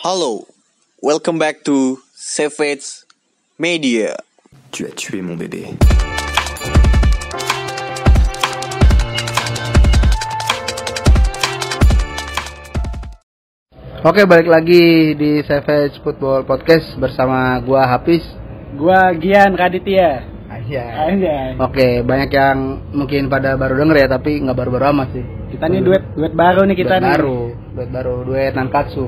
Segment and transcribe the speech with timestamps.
[0.00, 0.48] Hello,
[1.02, 3.04] welcome back to Savage
[3.60, 4.16] Media.
[4.72, 5.76] Tu as tué mon bébé.
[14.00, 18.24] Oke, balik lagi di Savage Football Podcast bersama gua Hafiz.
[18.80, 20.29] Gua Gian Raditya.
[20.78, 21.58] Anjay.
[21.58, 22.58] Oke, banyak yang
[22.94, 25.24] mungkin pada baru denger ya, tapi nggak baru-baru amat sih.
[25.50, 27.10] Kita nih duet duet baru nih kita Duet nih.
[27.10, 27.40] baru,
[27.74, 29.04] duet baru, duet Nankatsu.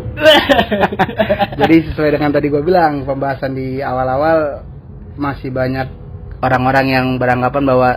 [1.60, 4.66] Jadi sesuai dengan tadi gua bilang, pembahasan di awal-awal
[5.14, 5.86] masih banyak
[6.42, 7.90] orang-orang yang beranggapan bahwa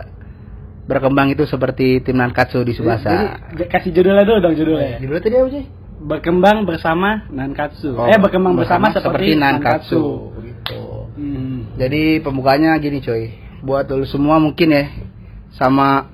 [0.86, 3.42] berkembang itu seperti tim Nankatsu di Subasa.
[3.58, 5.02] Jadi, kasih judulnya dulu dong judulnya.
[5.02, 5.66] Judulnya tadi apa sih?
[6.06, 7.98] Berkembang bersama Nankatsu.
[7.98, 10.30] Oh, eh berkembang bersama, seperti, Nankatsu.
[10.46, 10.82] Gitu.
[11.18, 11.74] Hmm.
[11.82, 14.86] Jadi pembukanya gini coy, buat dulu semua mungkin ya,
[15.56, 16.12] sama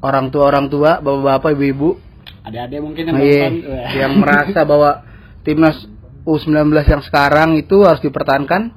[0.00, 2.00] orang tua orang tua, bapak-bapak, ibu-ibu,
[2.40, 3.46] Ada-ada mungkin yang iya.
[3.52, 3.90] Wah.
[3.92, 5.04] yang merasa bahwa
[5.44, 5.76] timnas
[6.24, 8.72] U19 yang sekarang itu harus dipertahankan,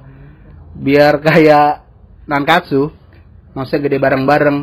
[0.76, 1.84] biar kayak
[2.24, 2.92] Nankatsu,
[3.52, 4.58] maksudnya gede bareng-bareng.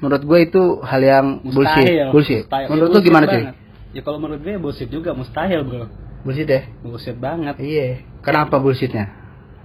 [0.00, 2.08] Menurut gue itu hal yang bullshit, Mustahil.
[2.12, 2.44] bullshit.
[2.48, 2.66] Mustahil.
[2.72, 3.56] Menurut Ya, lu gimana bullshit banget.
[3.90, 5.84] Ya kalau menurut gue bullshit juga mustahil bro.
[6.24, 6.62] Bullshit ya?
[6.80, 7.54] Bullshit banget.
[7.60, 8.04] Iya.
[8.24, 9.12] Kenapa bullshitnya?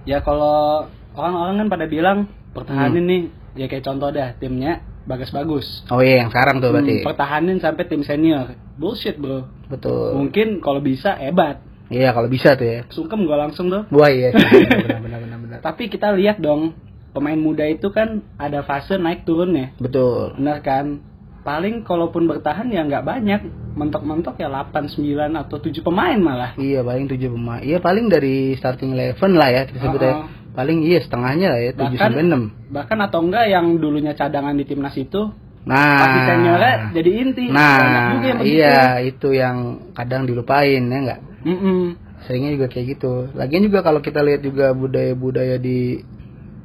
[0.04, 2.18] Ya kalau orang-orang kan pada bilang
[2.56, 2.64] Hmm.
[2.64, 3.22] pertahanin nih,
[3.60, 5.86] ya kayak contoh dah timnya bagus-bagus.
[5.92, 7.04] Oh iya, yang sekarang tuh berarti.
[7.04, 8.56] Hmm, pertahanin sampai tim senior.
[8.80, 9.46] Bullshit bro.
[9.68, 10.16] Betul.
[10.16, 11.62] Mungkin kalau bisa hebat.
[11.86, 12.80] Iya, kalau bisa tuh ya.
[12.90, 13.86] Sungkem gue langsung tuh.
[13.94, 14.34] Wah iya,
[14.82, 15.58] benar benar benar benar.
[15.62, 16.74] Tapi kita lihat dong,
[17.14, 19.72] pemain muda itu kan ada fase naik turunnya.
[19.78, 20.34] Betul.
[20.34, 20.98] Benar kan?
[21.46, 23.40] Paling kalaupun bertahan ya nggak banyak.
[23.78, 26.58] Mentok-mentok ya 8, 9 atau 7 pemain malah.
[26.58, 27.62] Iya paling tujuh pemain.
[27.62, 30.12] Iya paling dari starting eleven lah ya disebut ya.
[30.16, 30.35] Uh-uh.
[30.56, 32.42] Paling iya setengahnya lah ya tujuh sampai enam.
[32.66, 35.28] bahkan atau enggak yang dulunya cadangan di timnas itu
[35.62, 35.98] Nah.
[35.98, 37.44] pasti seniornya jadi inti.
[37.50, 39.56] Nah, juga yang iya itu yang
[39.92, 41.20] kadang dilupain ya enggak.
[41.42, 41.80] Mm-mm.
[42.22, 43.12] Seringnya juga kayak gitu.
[43.34, 46.00] Lagian juga kalau kita lihat juga budaya-budaya di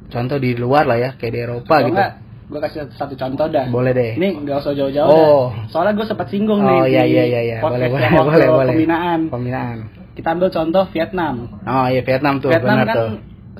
[0.06, 1.92] contoh di luar lah ya, kayak di Eropa Atau gitu.
[1.92, 2.10] enggak,
[2.46, 3.66] gue kasih satu contoh dah.
[3.66, 4.10] Boleh deh.
[4.16, 5.50] Ini nggak usah jauh-jauh Oh.
[5.50, 5.66] dah.
[5.68, 7.58] Soalnya gue sempat singgung Oh nih iya iya iya iya.
[7.58, 8.72] Boleh boleh boleh boleh.
[8.72, 9.20] pembinaan.
[9.28, 9.76] Pembinaan.
[10.12, 11.34] Kita ambil contoh Vietnam.
[11.62, 13.10] Oh iya Vietnam tuh Vietnam benar kan tuh.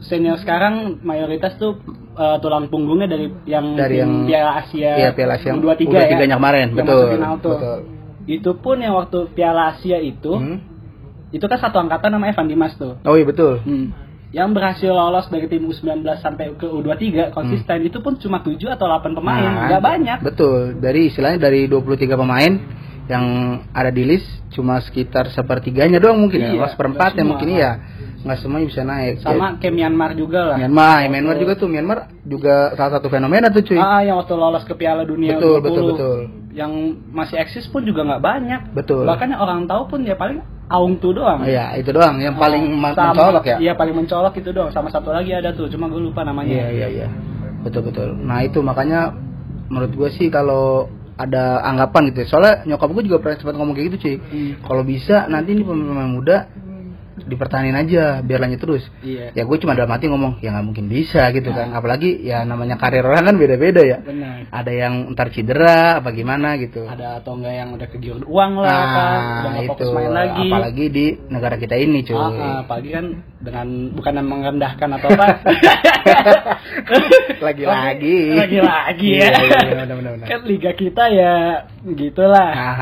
[0.02, 1.78] Senior sekarang mayoritas tuh
[2.12, 4.90] uh, tulang punggungnya dari yang Dari yang- Piala Asia.
[4.96, 6.18] Iya Piala Asia yang dua tiga ya.
[6.18, 7.06] nya kemarin, yang betul.
[7.10, 7.56] final tuh.
[7.56, 7.78] Betul.
[8.22, 10.58] Itu pun yang waktu Piala Asia itu, Hmm?
[11.28, 12.98] itu kan satu angkatan nama Evan Dimas tuh.
[13.02, 13.58] Oh iya betul.
[13.62, 13.90] Hmm.
[14.32, 18.86] Yang berhasil lolos dari tim U19 sampai ke U23 konsisten itu pun cuma 7 atau
[18.86, 19.54] 8 pemain, Hmm.
[19.54, 20.18] Nah, nggak banyak.
[20.24, 20.60] Betul.
[20.78, 22.52] Dari istilahnya dari 23 pemain
[23.04, 23.24] yang
[23.70, 26.48] ada di list cuma sekitar sepertiganya doang mungkin ya.
[26.48, 27.60] Iya, Kalau seperempatnya mungkin semua.
[28.22, 29.14] Nggak semuanya bisa naik.
[29.18, 30.56] Sama kayak Myanmar juga lah.
[30.56, 33.78] Ya, Myanmar, ya, Myanmar juga tuh Myanmar juga salah satu fenomena tuh cuy.
[33.82, 35.66] Ah, yang waktu lolos ke Piala Dunia Betul, 20.
[35.66, 36.18] betul, betul.
[36.54, 36.72] Yang
[37.10, 38.60] masih eksis pun juga nggak banyak.
[38.78, 39.04] Betul.
[39.10, 40.38] Bahkan yang orang tahu pun ya paling
[40.72, 41.44] Aung tuh doang.
[41.44, 42.64] Iya, itu doang yang paling
[42.96, 43.56] Sama- mencolok ya.
[43.60, 44.72] Iya, paling mencolok itu doang.
[44.72, 46.48] Sama satu lagi ada tuh, cuma gue lupa namanya.
[46.48, 47.08] Iya, iya, iya.
[47.60, 48.16] Betul, betul.
[48.16, 49.12] Nah, itu makanya
[49.68, 50.88] menurut gue sih kalau
[51.20, 52.26] ada anggapan gitu ya.
[52.32, 54.16] Soalnya nyokap gue juga pernah sempat ngomong kayak gitu cuy.
[54.16, 54.52] Hmm.
[54.64, 56.48] Kalau bisa nanti ini pemain muda
[57.14, 58.82] dipertahanin aja biar lanjut terus.
[59.00, 59.30] Iya.
[59.32, 61.70] Ya gue cuma dalam hati ngomong ya nggak mungkin bisa gitu kan.
[61.70, 63.96] Apalagi ya namanya karir orang kan beda-beda ya.
[64.00, 64.48] Benar.
[64.48, 66.84] Ada yang ntar cedera apa gimana gitu.
[66.84, 70.48] Ada atau enggak yang udah kegiur uang lah kan, udah Nah itu fokus main lagi.
[70.48, 72.16] apalagi di negara kita ini cuy.
[72.16, 73.06] Ah, ah, apalagi kan
[73.42, 75.26] dengan bukan merendahkan atau apa.
[77.42, 78.16] Lagi-lagi.
[78.38, 79.40] Lagi-lagi Iya, ya.
[79.42, 80.26] iya, benar, benar, benar.
[80.28, 81.34] Kan liga kita ya
[81.84, 82.50] gitulah.
[82.52, 82.74] Ah,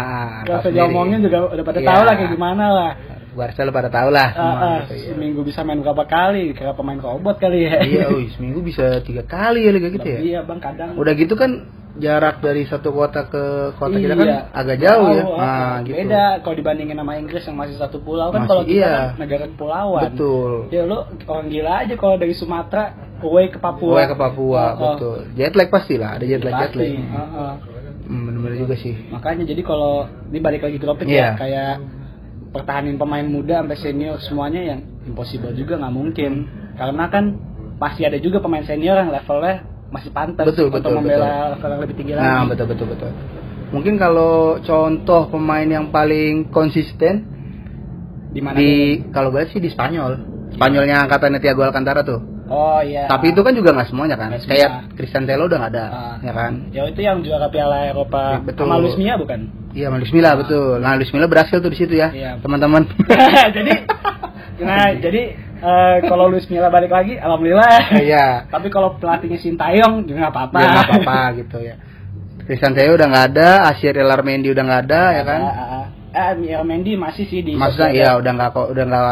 [0.44, 0.76] usah sendiri.
[0.76, 1.88] diomongin juga udah pada Iya.
[1.88, 2.90] tahu lah kayak gimana lah.
[3.34, 4.28] Barca lu pada tahu lah.
[4.30, 5.08] Ah, semua ah, gitu, iya.
[5.14, 6.52] seminggu bisa main berapa kali?
[6.54, 7.78] Kayak pemain robot kali ya.
[7.82, 10.18] Iya, wih, seminggu bisa tiga kali ya liga gitu ya.
[10.20, 10.98] Iya bang kadang.
[10.98, 11.66] Udah gitu kan
[11.98, 14.38] jarak dari satu kota ke kota kita kan Iya.
[14.54, 15.22] agak jauh ya.
[15.22, 15.74] ah, Nah, ah.
[15.82, 15.96] gitu.
[15.98, 18.94] Beda kalau dibandingin sama Inggris yang masih satu pulau kan kalau kita iya.
[19.14, 20.02] kan negara kepulauan.
[20.14, 20.52] Betul.
[20.70, 22.84] Ya lu orang gila aja kalau dari Sumatera
[23.20, 23.94] away ke Papua.
[24.00, 24.78] Gue ke Papua, Oh, oh.
[24.96, 25.18] betul.
[25.36, 26.88] Jet lag pasti lah, ada jet lag, jet lag.
[27.10, 27.54] ah, ah.
[28.10, 28.94] Hmm, bener-bener juga sih.
[29.12, 30.02] Makanya jadi kalau
[30.34, 31.14] ini balik lagi ke topik Iya.
[31.14, 31.74] ya kayak
[32.50, 37.24] pertahanin pemain muda sampai senior semuanya yang impossible juga nggak mungkin karena kan
[37.78, 41.82] masih ada juga pemain senior yang levelnya masih pantas Betul, untuk betul, membela level yang
[41.82, 42.26] lebih tinggi lagi.
[42.26, 43.10] Nah, betul betul betul.
[43.70, 47.26] Mungkin kalau contoh pemain yang paling konsisten
[48.30, 48.58] Di mana?
[48.58, 50.30] di kalau gue sih di Spanyol.
[50.54, 52.22] Spanyolnya angkatannya Thiago Alcantara tuh.
[52.50, 53.06] Oh iya.
[53.06, 54.34] Tapi itu kan juga nggak semuanya kan.
[54.34, 54.70] Nggak Kayak.
[54.98, 56.14] Christian Telo udah nggak ada, Ah.
[56.18, 56.52] ya kan?
[56.74, 58.66] Ya itu yang juara Piala Eropa Betul.
[58.66, 59.40] sama Luis Mia bukan?
[59.70, 60.82] Iya, Luis Milla betul.
[60.82, 62.42] Nah, Luis Milla berhasil tuh di situ ya, Iya.
[62.42, 62.90] teman-teman.
[63.56, 63.72] jadi
[64.60, 65.22] nah jadi
[65.62, 68.02] eh, kalau Luis Milla balik lagi alhamdulillah.
[68.02, 68.26] Iya.
[68.54, 70.58] Tapi kalau pelatihnya Sintayong juga nggak apa-apa.
[70.58, 71.74] Ya nggak apa-apa gitu ya.
[72.50, 75.40] Christian Teo udah nggak ada, Asyir Elarmendi udah nggak ada, ya kan?
[75.46, 76.34] Ah, ah, ah.
[76.34, 79.06] eh Mendy masih sih di Maksudnya ya udah nggak kok udah nggak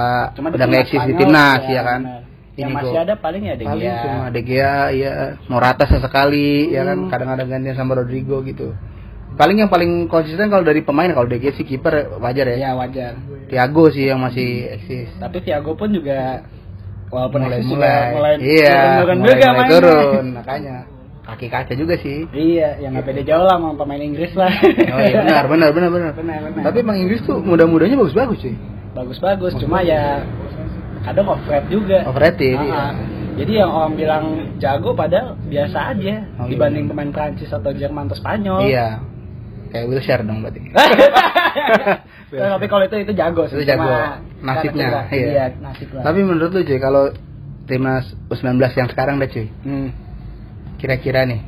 [0.58, 2.02] udah nggak eksis di timnas ya kan.
[2.02, 2.27] benar.
[2.58, 5.12] Yang masih ada paling ya De Paling cuma De Gea ya
[5.46, 7.10] Morata sesekali ya kan Hmm.
[7.10, 8.74] kadang-kadang gantian sama Rodrigo gitu.
[9.38, 12.56] Paling yang paling konsisten kalau dari pemain kalau De Gea sih kiper wajar ya.
[12.58, 13.14] Ya wajar.
[13.46, 15.14] Thiago sih yang masih eksis.
[15.16, 16.42] Tapi Thiago pun juga
[17.08, 20.76] walaupun mulai eksis mulai, mulai iya turun mulai, juga mulai turun makanya
[21.24, 24.52] kaki kaca juga sih Iya, yang nggak beda jauh lah sama pemain Inggris lah.
[24.52, 26.62] oh iya benar benar benar benar Benar, benar.
[26.68, 28.52] tapi emang Inggris tuh muda-mudanya bagus-bagus sih
[28.92, 30.20] bagus-bagus, cuma ya
[31.00, 31.98] kadang overrated juga.
[32.04, 32.76] Overrated, Ah, iya.
[32.76, 32.92] ah.
[33.34, 34.24] Jadi yang orang bilang
[34.56, 36.50] jago padahal biasa aja Oh, iya.
[36.50, 38.60] dibanding pemain Prancis atau Jerman atau Spanyol.
[38.64, 38.98] iya
[39.68, 40.64] kayak Wilshere dong berarti
[42.32, 43.56] tapi kalau itu itu jago sih.
[43.56, 43.84] Itu jago.
[43.84, 45.26] cuma Nasibnya, iya.
[45.28, 46.02] Iya, nasib lah.
[46.02, 47.10] tapi menurut lu cuy kalau
[47.64, 49.90] timnas U19 yang sekarang deh cuy Hmm.
[50.76, 51.42] kira-kira nih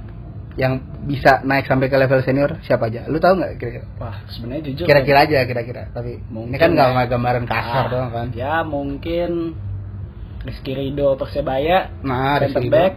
[0.52, 4.62] yang bisa naik sampai ke level senior siapa aja lu tahu nggak kira-kira Wah, sebenarnya
[4.67, 4.85] jujur.
[4.85, 7.06] kira-kira aja kira-kira tapi Mungkin ini kan nggak ya.
[7.06, 9.55] gambaran kasar Ah, doang kan Ya mungkin
[10.41, 12.93] Rizky Ridho Persebaya, nah center Rizky back,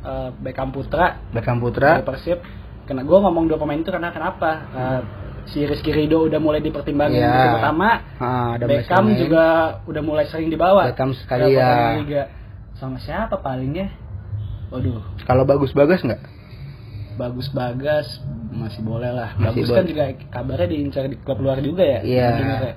[0.00, 2.38] eh, Beckham Putra, Beckham Putra Persib.
[2.84, 4.50] Karena gue ngomong dua pemain itu karena kenapa?
[4.70, 5.00] Eh,
[5.44, 7.26] si Rizky Ridho udah mulai dipertimbangkan Iya.
[7.26, 9.18] di tim utama, ah, Beckham main.
[9.18, 9.44] juga
[9.84, 10.86] udah mulai sering dibawa.
[10.86, 11.98] Beckham sekali ya.
[11.98, 12.30] Liga.
[12.74, 13.90] Sama siapa palingnya?
[14.70, 16.22] Waduh, kalau bagus-bagus nggak
[17.14, 18.06] bagus Bagas
[18.54, 19.34] masih boleh lah.
[19.34, 19.90] Masih Bagus kan boleh.
[19.90, 22.00] juga kabarnya diincar di klub luar juga ya.
[22.02, 22.28] Iya.
[22.38, 22.74] ya?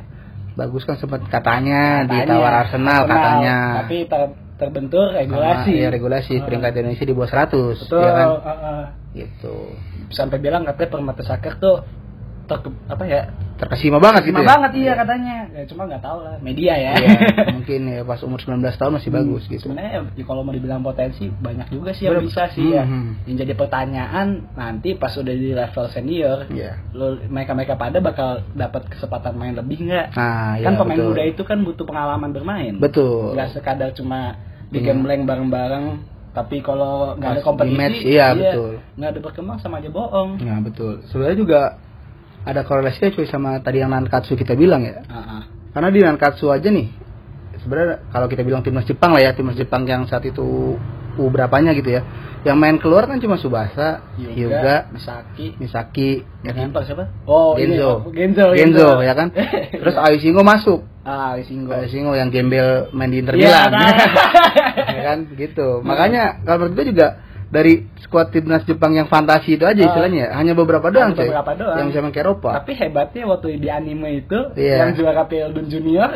[0.57, 5.69] bagus kan sempat katanya, Katanya, ditawar Arsenal, katanya Tapi ter- terbentur regulasi.
[5.69, 6.44] Sama, iya, regulasi Ah.
[6.50, 8.01] peringkat Indonesia di bawah 100 Betul.
[8.01, 8.84] ya kan ah, ah.
[9.13, 9.56] gitu
[10.10, 11.86] Sampai bilang katanya Permata Sakar tuh
[12.50, 13.30] ter- apa ya?
[13.57, 15.36] Terkesima banget gitu Terima ya banget iya katanya.
[15.50, 16.92] Ya, cuma nggak tahu lah media ya.
[16.95, 17.09] Iya,
[17.57, 21.25] mungkin ya pas umur 19 tahun masih bagus gitu Sebenarnya ya, kalau mau dibilang potensi
[21.27, 22.30] banyak juga sih yang Bener.
[22.30, 22.86] bisa sih ya.
[22.86, 23.18] Hmm.
[23.25, 26.71] Yang jadi pertanyaan nanti pas udah di level senior, Iya.
[26.94, 30.13] lo mereka mereka pada bakal dapat kesempatan main lebih nggak?
[30.13, 31.09] nah kan iya, pemain betul.
[31.12, 32.74] muda itu kan butuh pengalaman bermain.
[32.77, 34.38] betul nggak sekadar cuma
[34.68, 35.86] di Punya- gambling bareng-bareng
[36.31, 38.77] tapi kalau nggak ada kompetisi match, iya, betul.
[38.94, 41.01] nggak ada berkembang sama aja bohong Nah betul.
[41.07, 41.62] Sebenarnya juga
[42.48, 45.04] ada korelasinya cuy sama tadi yang Nankatsu kita bilang ya.
[45.12, 45.44] Ah.
[45.76, 46.88] Karena di Nankatsu aja nih.
[47.60, 50.80] Sebenarnya kalau kita bilang timnas Jepang lah ya, timnas Jepang yang saat itu
[51.18, 52.06] U berapanya gitu ya.
[52.46, 56.12] Yang main keluar kan cuma Subasa, Hyuga, Hyuga, Misaki Misaki,
[56.46, 56.70] ya kan?
[56.86, 57.90] siapa oh ini Genzo.
[58.08, 59.34] oh, Genzo Genzo ya kan.
[59.82, 60.86] Terus Ayu Singo masuk.
[61.04, 63.70] ah Singo Ayu Singo yang gembel main di Inter Iya, Milan.
[63.74, 63.92] nah.
[64.96, 65.68] ya kan gitu.
[65.82, 67.08] Makanya kalau menurut gue juga
[67.48, 71.28] dari skuad timnas Jepang yang fantasi itu aja istilahnya hanya beberapa doang Hanya coy.
[71.28, 71.78] beberapa doang.
[71.78, 74.76] yang bisa ke Eropa tapi hebatnya waktu di anime itu Iya.
[74.82, 76.10] yang juara Piala Dunia Junior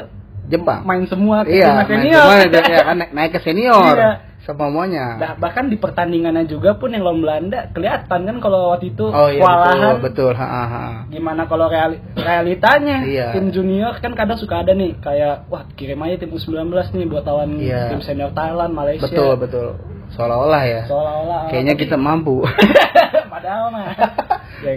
[0.43, 2.35] Jepang main semua ke iya timnas main senior semua
[2.67, 4.11] ya kan naik, naik ke senior Iya.
[4.41, 9.05] semuanya Bah- bahkan di pertandingannya juga pun yang lawan Belanda kelihatan kan kalau waktu itu
[9.05, 10.83] oh iya kewalahan betul betul ha, ha, ha.
[11.07, 13.27] gimana kalau reali- realitanya Iya.
[13.31, 17.23] tim junior kan kadang suka ada nih kayak wah kirim aja tim U19 nih buat
[17.23, 17.93] lawan Iya.
[17.93, 19.67] tim senior Thailand Malaysia betul betul
[20.13, 20.81] seolah-olah ya.
[20.87, 21.41] Seolah-olah.
[21.49, 22.43] Kayaknya kita mampu.
[23.33, 23.95] Padahal mah
[24.65, 24.73] ya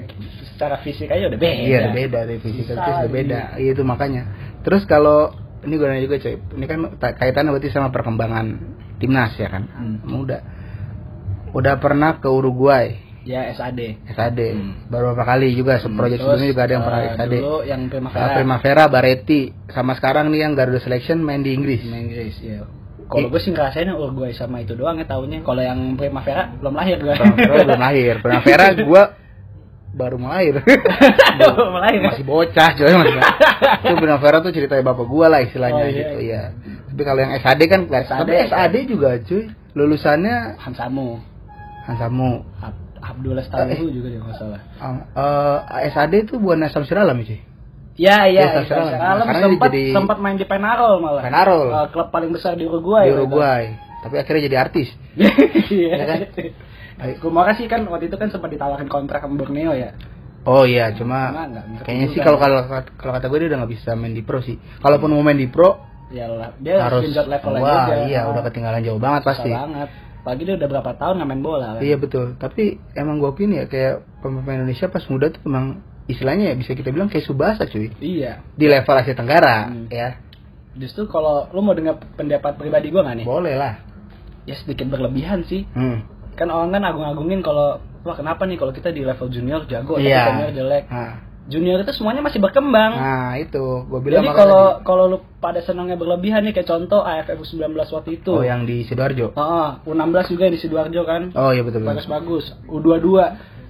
[0.55, 1.55] secara fisik aja udah beda.
[1.55, 3.41] Iya udah beda dari Susah udah beda.
[3.59, 4.23] iya itu makanya.
[4.63, 5.35] Terus kalau
[5.67, 6.35] ini gue nanya juga coy.
[6.39, 8.47] Ini kan ta- kaitannya berarti sama perkembangan
[9.03, 9.67] timnas ya kan?
[9.69, 9.99] Hmm.
[10.07, 10.39] muda.
[11.55, 12.99] Udah pernah ke Uruguay?
[13.25, 14.85] Ya SAD SAD Hmm.
[14.93, 17.81] baru beberapa kali juga proyek Terus, sebelumnya juga ada yang pernah eh, SAD dulu yang
[17.81, 19.41] Uh, Primavera Primavera, Baretti,
[19.73, 21.81] sama sekarang nih yang Garuda Selection main di Inggris.
[21.81, 22.69] Tim Inggris ya
[23.15, 26.99] kalau gue sih ngerasain Uruguay sama itu doang ya tahunya kalau yang Primavera belum lahir
[26.99, 28.15] gue Primavera belum lahir.
[28.19, 29.03] Primavera gua
[29.95, 30.59] baru mau lahir.
[31.39, 33.15] belum lahir masih bocah coy masih.
[33.87, 35.99] itu Primavera tuh ceritanya bapak gua lah istilahnya Oh, iya.
[36.03, 36.43] gitu ya.
[36.91, 38.19] Tapi kalau yang SAD kan SAD.
[38.27, 39.43] tapi SAD juga cuy.
[39.75, 41.19] Lulusannya Hansamu
[41.87, 42.43] Hansamu.
[42.59, 47.39] Ab Abdullah Staluhu juga dia nggak salah Um, eh, SAD itu bukan Sam Siralam cuy.
[47.95, 51.23] Ya Iya, iya, Karena sempat jadi- sempat main di Penarol malah.
[51.23, 51.71] Penarol.
[51.71, 53.07] Eh, klub paling besar di Uruguay.
[53.07, 53.63] Di Uruguay.
[54.03, 54.89] Tapi akhirnya jadi artis.
[55.71, 56.21] Iya Ya kan?
[57.25, 59.95] Mau kasih kan waktu itu kan sempat ditawarin kontrak sama Borneo ya.
[60.45, 62.59] Oh iya, cuma Cuma nggak ngerti kayaknya sih kalau kalau
[62.95, 64.59] kalau kata gue dia udah nggak bisa main di pro sih.
[64.79, 65.81] Kalaupun mau main di pro
[66.13, 66.29] Ya
[66.61, 67.95] dia harus levelnya wah juga.
[68.05, 69.51] iya Ah, udah ketinggalan jauh banget pasti.
[69.51, 69.89] banget.
[70.21, 71.81] Pagi dia udah berapa tahun nggak main bola kan.
[71.81, 72.27] Iya betul.
[72.37, 76.73] Tapi emang gue opini ya kayak pemain Indonesia pas muda tuh emang istilahnya ya bisa
[76.73, 78.45] kita bilang kayak Subasa cuy Iya.
[78.53, 79.89] di level Asia Tenggara Hmm.
[79.89, 80.21] ya
[80.75, 83.27] Justru kalau lu mau dengar pendapat pribadi gue nggak nih?
[83.27, 83.79] boleh lah.
[84.43, 85.63] Ya sedikit berlebihan sih.
[85.71, 86.03] Hmm.
[86.35, 90.11] Kan orang kan agung-agungin kalau wah kenapa nih kalau kita di level junior jago tapi
[90.11, 90.25] Iya.
[90.29, 90.85] senior jelek.
[90.91, 92.97] Nah, Junior itu semuanya masih berkembang.
[92.97, 97.37] nah itu gue bilang Jadi kalau kalau lu pada senangnya berlebihan nih kayak contoh AFF
[97.39, 98.33] U19 waktu itu.
[98.33, 99.31] oh yang di sidoarjo.
[99.31, 101.23] Heeh, U16 juga di Sidoarjo kan.
[101.37, 101.95] Oh iya betul betul.
[101.95, 102.45] Bagus bagus.
[102.67, 103.09] U22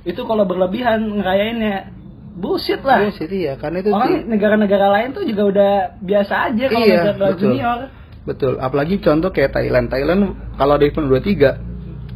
[0.07, 1.91] itu kalau berlebihan ngerayainnya
[2.35, 3.07] bullshit lah.
[3.07, 5.73] Bullshit, iya, karena itu Orang negara-negara lain tuh juga udah
[6.03, 7.39] biasa aja kalau Iya, ngajak betul.
[7.41, 7.79] junior.
[8.25, 9.87] Betul, apalagi contoh kayak Thailand.
[9.93, 11.75] Thailand kalau di event 23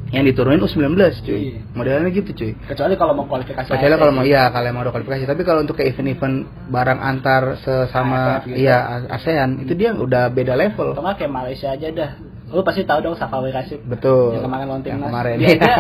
[0.09, 1.37] yang diturunin U19 cuy.
[1.37, 1.61] Iya.
[1.77, 2.53] Modelnya gitu cuy.
[2.65, 3.69] Kecuali kalau mau kualifikasi.
[3.69, 8.41] Kecuali kalau mau iya kalau mau kualifikasi, tapi kalau untuk ke event-event barang antar sesama
[8.41, 8.57] AFF gitu.
[8.57, 10.97] iya ASEAN itu dia udah beda level.
[10.97, 12.11] Atau nggak kayak Malaysia aja dah.
[12.49, 13.85] Lu pasti tahu dong Safawi Rashid.
[13.85, 14.33] Betul.
[14.35, 15.09] Yang kemarin lawan timnas.
[15.09, 15.37] kemarin.
[15.39, 15.73] Aja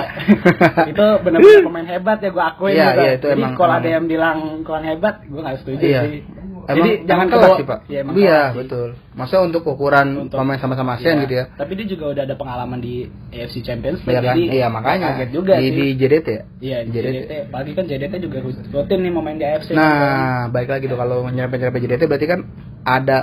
[0.92, 2.72] itu benar-benar pemain hebat ya gue akuin.
[2.72, 3.00] Iya, gitu.
[3.00, 3.80] iya, itu Jadi emang- kalau emang.
[3.80, 6.02] ada yang bilang kurang hebat, gue nggak setuju Iya.
[6.04, 6.20] sih.
[6.68, 7.78] Emang, Jadi jangan kelas sih pak.
[7.88, 8.56] Iya, Iya sih.
[8.60, 8.88] betul.
[9.16, 11.22] Masa untuk ukuran Untuk- pemain sama-sama ASEAN Iya.
[11.24, 11.44] gitu ya?
[11.56, 12.94] Tapi dia juga udah ada pengalaman di
[13.32, 14.12] AFC Champions League.
[14.12, 14.36] Iya kan?
[14.36, 15.06] Jadi Iya makanya.
[15.16, 15.72] kaget juga di, sih.
[15.72, 16.42] di JDT ya.
[16.60, 17.08] Iya, di JDT.
[17.16, 17.32] JDT.
[17.48, 19.72] Pagi kan JDT juga rutin nih mau main di AFC.
[19.72, 22.40] Nah, baik lagi tuh kalau nyerempet-nyerempet JDT berarti kan
[22.84, 23.18] ada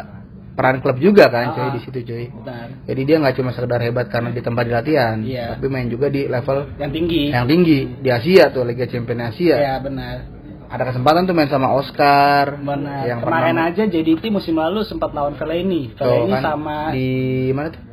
[0.56, 1.72] peran klub juga kan cuy Ah.
[1.72, 2.26] di situ cuy.
[2.32, 2.68] Benar.
[2.84, 5.56] Jadi dia nggak cuma sekedar hebat karena di tempat di latihan, Iya.
[5.56, 7.24] tapi main juga di level Yang tinggi.
[7.30, 9.56] yang tinggi di Asia tuh Liga Champions Asia.
[9.56, 10.16] Iya, benar.
[10.66, 12.58] Ada kesempatan tuh main sama Oscar.
[12.58, 13.04] Benar.
[13.06, 15.94] Yang Kemarin pernah- aja JDT musim lalu sempat lawan Fellaini.
[15.94, 17.08] Fellaini kan sama di
[17.52, 17.84] mana tuh?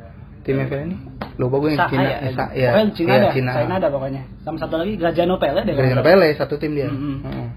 [0.43, 0.95] Timnya ini?
[1.33, 3.51] Lupa gue yang Sa- Cina, ya, eh, Sa- ya, Pokoknya Cina iya, ada, Cina.
[3.55, 4.21] China ada pokoknya.
[4.43, 5.73] Sama satu lagi Graziano Pele deh.
[5.73, 6.87] Graziano Pele satu tim dia.
[6.87, 7.15] Mm-mm.
[7.21, 7.31] Heeh.
[7.31, 7.49] salah.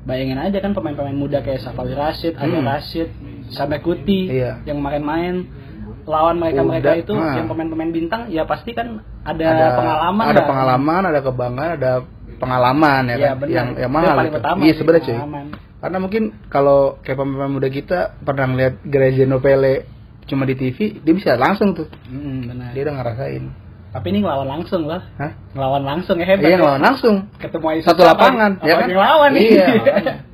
[0.00, 2.64] Bayangin aja kan pemain-pemain muda kayak Safawi Rashid, Hmm.
[2.64, 3.12] Rashid,
[3.50, 4.62] Sampai Kuti Iya.
[4.64, 5.34] yang kemarin main
[6.02, 7.34] lawan mereka-mereka Udah, itu nah.
[7.34, 10.46] yang pemain-pemain bintang ya pasti kan ada, ada pengalaman ada lah.
[10.46, 11.92] pengalaman ada kebanggaan ada
[12.36, 13.50] pengalaman ya Iya, kan benar.
[13.50, 14.34] yang yang Itu mahal gitu.
[14.34, 15.18] pertama iya sebenarnya cuy
[15.80, 19.74] karena mungkin kalau kayak pemain muda kita pernah ngeliat Graziano Pele
[20.22, 22.70] cuma di TV dia bisa langsung tuh Mm, benar.
[22.72, 23.44] dia udah ngerasain
[23.90, 25.02] Tapi ini ngelawan langsung lah.
[25.18, 25.34] Hah?
[25.50, 26.46] Ngelawan langsung ya hebat.
[26.46, 26.58] iya ya.
[26.58, 29.42] ngelawan langsung Ketemu satu lapangan apa, ya kan yang lawan nih.
[29.48, 29.66] iya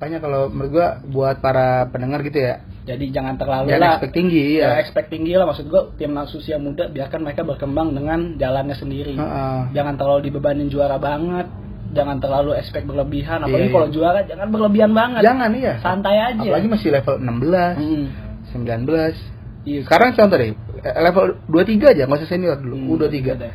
[0.00, 0.18] makanya.
[0.18, 3.92] kalau menurut gua buat para pendengar gitu ya Jadi jangan terlalu jangan lah.
[3.94, 8.34] expect tinggi Ya, expect tinggi lah maksud gua timnas usia muda biarkan mereka berkembang dengan
[8.34, 9.14] jalannya sendiri.
[9.14, 9.60] Heeh.
[9.70, 11.46] Jangan terlalu dibebanin juara banget.
[11.90, 13.42] Jangan terlalu expect berlebihan.
[13.42, 15.20] Apalagi Iya, kalau juara jangan berlebihan banget.
[15.20, 16.40] jangan iya Santai aja.
[16.40, 18.04] apalagi masih level 16 Hmm.
[18.48, 19.14] 19
[19.60, 19.84] Iya.
[19.84, 23.54] sekarang contoh deh level 23 aja nggak usah senior dulu Hmm, U23 udah.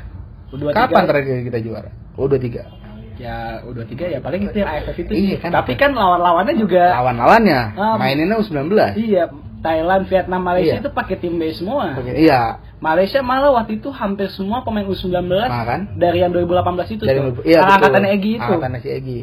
[0.53, 1.89] U23 Kapan terakhir kita juara?
[2.13, 2.84] U23.
[3.15, 5.37] Ya U23 ya paling itu yang AFF itu Iya sih.
[5.39, 5.49] kan.
[5.53, 8.67] Tapi kan lawan-lawannya juga Lawan-lawannya Ah, maininnya U19.
[8.93, 10.83] Iya, Thailand, Vietnam, Malaysia Iya.
[10.83, 11.95] itu pakai tim B semua.
[11.95, 15.95] Oke, Iya, Malaysia malah waktu itu hampir semua pemain U19 Nah, kan?
[15.95, 17.41] dari yang 2018 itu dari tuh.
[17.41, 18.43] iya angkatan Egi itu.
[18.45, 19.19] Angkatan si Egi.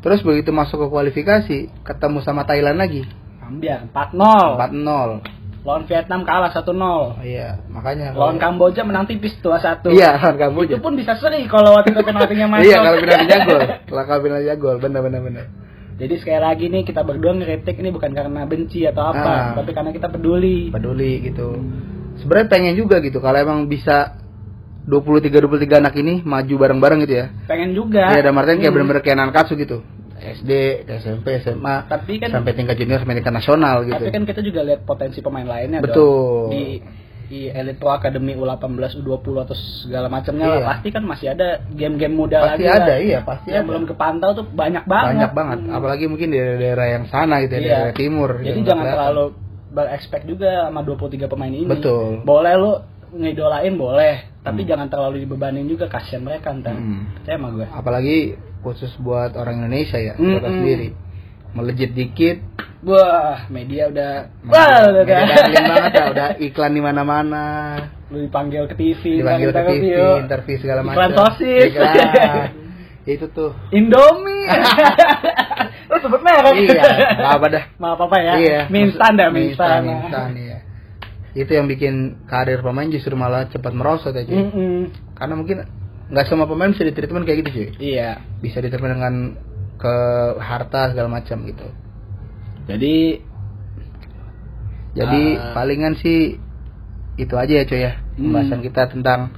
[0.00, 3.06] Terus begitu masuk ke kualifikasi, ketemu sama Thailand lagi.
[3.38, 4.56] Ambil 4-0.
[4.56, 5.41] 4-0.
[5.62, 6.74] Lawan Vietnam kalah 1-0.
[6.74, 9.94] Oh, iya, makanya Lawan Kamboja menang tipis 2-1.
[9.94, 10.74] Iya, lawan Kamboja.
[10.74, 12.66] Itu pun bisa seri kalau waktu itu penaltinya masuk.
[12.66, 13.60] Iya, kalau penalti jagol.
[13.86, 15.44] Kalau penalti jagol, benar benar benar.
[16.02, 19.54] Jadi sekali lagi nih kita berdua ngeritik ini bukan karena benci atau apa, Ah.
[19.54, 20.74] tapi karena kita peduli.
[20.74, 21.54] Peduli gitu.
[22.18, 24.18] Sebenarnya pengen juga gitu kalau emang bisa
[24.82, 27.26] 23 23 anak ini maju bareng-bareng gitu ya.
[27.46, 28.10] Pengen juga.
[28.10, 28.74] Iya, ada Martin kayak Hmm.
[28.82, 29.86] bener-bener kayak nankatsu gitu.
[30.22, 30.50] SD,
[30.88, 33.98] SMP, SMA, Tapi kan sampai tingkat junior sampai tingkat nasional gitu.
[33.98, 35.98] Tapi kan kita juga lihat potensi pemain lainnya Betul.
[35.98, 36.50] dong.
[36.50, 36.64] Di
[37.24, 40.68] di Elite Pro Academy U18, U20 atau segala macamnya lah Iya.
[40.68, 42.98] pasti kan masih ada game-game muda Pasti lagi ada, lah.
[43.00, 43.70] iya, pasti yang ada.
[43.72, 45.08] belum kepantau tuh banyak banget.
[45.16, 45.72] Banyak banget, Hmm.
[45.72, 47.72] apalagi mungkin di daerah-daerah yang sana gitu ya, Iya.
[47.72, 48.30] daerah timur.
[48.36, 48.92] Jadi yang jangan kelihatan.
[49.00, 49.24] terlalu
[49.72, 51.64] berekspek juga sama 23 pemain ini.
[51.64, 52.20] Betul.
[52.20, 52.72] Boleh lu
[53.12, 56.74] ngidolain boleh, tapi jangan terlalu dibebanin juga kasihan mereka ntar.
[56.74, 57.14] Hmm.
[57.14, 57.66] Percaya sama gue.
[57.70, 58.16] Apalagi
[58.62, 60.38] khusus buat orang Indonesia ya, Mm-mm.
[60.38, 60.88] kita sendiri.
[61.52, 62.38] Melejit dikit,
[62.82, 64.12] Wah, media udah
[64.50, 65.44] wah udah banget
[65.94, 67.44] dah, udah iklan di mana-mana.
[68.10, 69.84] lu dipanggil ke TV, dipanggil ke TV,
[70.26, 70.56] interview.
[70.58, 70.98] segala macam.
[70.98, 71.70] Iklan sosis.
[71.70, 72.50] Iklan.
[73.14, 73.54] itu tuh.
[73.70, 74.50] Indomie.
[75.92, 76.54] Lu sebut merek.
[76.58, 76.82] iya,
[77.20, 77.64] nggak apa dah.
[77.78, 78.34] Maaf apa ya?
[78.40, 78.60] Iya.
[78.72, 79.82] Mie instan dah, mie Mie instan, instan.
[79.84, 80.58] mie instan, iya.
[81.32, 84.36] Itu yang bikin karir pemain justru malah cepat merosot ya, cuy.
[84.36, 84.78] Mm-mm.
[85.16, 85.64] Karena mungkin
[86.12, 87.68] nggak semua pemain bisa ditreatment kayak gitu, cuy.
[87.80, 88.20] Iya.
[88.44, 89.14] Bisa ditreatment dengan
[89.80, 89.94] ke
[90.38, 91.66] harta segala macam gitu.
[92.68, 93.28] Jadi
[94.92, 95.56] Jadi Ah.
[95.56, 96.36] palingan sih
[97.16, 97.92] itu aja ya, cuy ya.
[97.96, 98.28] Hmm.
[98.28, 99.32] Pembahasan kita tentang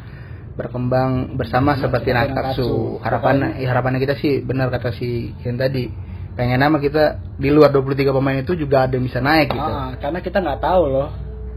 [0.58, 2.34] berkembang bersama Bersama seperti Nakatsu.
[2.34, 2.70] Nakatsu.
[3.02, 5.90] Harapan ya, harapannya kita sih benar kata si Ken tadi.
[6.34, 9.62] Pengen nama kita di luar 23 pemain itu juga ada yang bisa naik gitu.
[9.62, 11.08] ah, karena kita nggak tahu loh.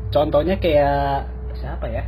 [0.08, 2.04] Contohnya kayak siapa ya?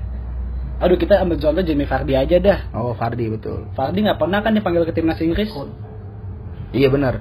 [0.80, 2.60] Aduh kita ambil contoh Jamie Vardy aja dah.
[2.72, 3.68] Oh, Fardi betul.
[3.76, 5.52] Vardy nggak pernah kan dipanggil ke timnas Inggris.
[6.72, 7.20] Iya benar.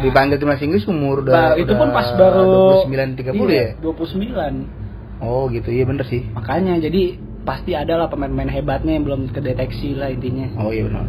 [0.00, 2.44] Dipanggil timnas Inggris umur Bah, udah itu pun udah pas baru
[2.88, 3.68] 29 30 Iya, ya.
[3.84, 5.20] 29.
[5.20, 5.68] Oh, gitu.
[5.68, 6.24] Iya bener sih.
[6.32, 10.48] Makanya jadi pasti ada lah pemain-pemain hebatnya yang belum kedeteksi lah intinya.
[10.56, 11.04] Oh, iya benar.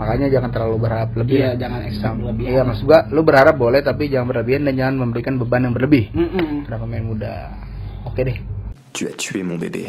[0.00, 1.36] Makanya jangan terlalu berharap lebih.
[1.36, 1.68] Iya, ya.
[1.68, 2.48] jangan ekstra Sam- berlebihan.
[2.48, 6.08] Iya, maksud gua lu berharap boleh tapi jangan berlebihan dan jangan memberikan beban yang berlebih
[6.16, 6.64] Mm-mm.
[6.64, 7.36] pada pemain muda.
[8.06, 8.40] Oke.
[8.92, 9.86] Tu as tué mon bébé.